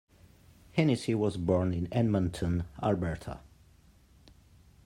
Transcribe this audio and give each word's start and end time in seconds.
Hennessy 0.71 1.13
was 1.13 1.37
born 1.37 1.75
in 1.75 1.87
Edmonton, 1.91 2.63
Alberta. 2.81 3.41